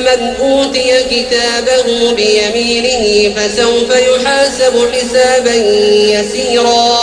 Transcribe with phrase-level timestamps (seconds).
[0.00, 5.54] من أوتي كتابه بيمينه فسوف يحاسب حسابا
[6.14, 6.98] يسيرا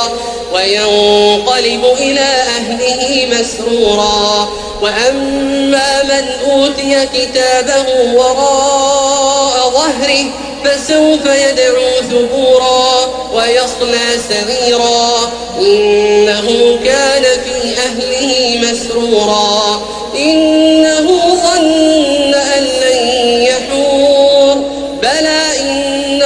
[0.53, 2.21] وينقلب إلى
[2.57, 4.49] أهله مسرورا
[4.81, 10.25] وأما من أوتي كتابه وراء ظهره
[10.65, 19.81] فسوف يدعو ثبورا ويصلى سعيرا إنه كان في أهله مسرورا
[20.15, 20.52] إنه